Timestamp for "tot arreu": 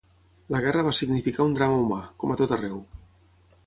2.43-2.85